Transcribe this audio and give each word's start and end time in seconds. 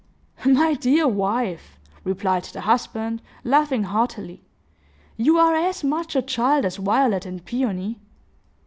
"My 0.43 0.73
dear 0.73 1.07
wife," 1.07 1.77
replied 2.03 2.45
the 2.45 2.61
husband, 2.61 3.21
laughing 3.43 3.83
heartily, 3.83 4.41
"you 5.15 5.37
are 5.37 5.53
as 5.55 5.83
much 5.83 6.15
a 6.15 6.23
child 6.23 6.65
as 6.65 6.77
Violet 6.77 7.23
and 7.23 7.45
Peony." 7.45 7.99